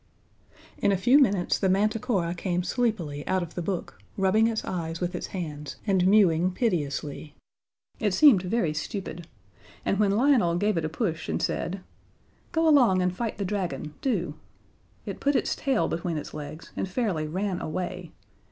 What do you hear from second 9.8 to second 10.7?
and when Lionel